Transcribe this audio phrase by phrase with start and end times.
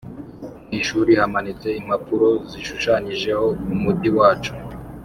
[0.67, 4.53] mwishuri hamanitse impapuro zishushanijeho umujyi wacu